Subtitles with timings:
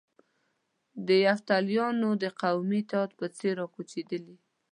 [1.07, 4.35] د یفتلیانو د قومي اتحاد په څېر را کوچېدلي.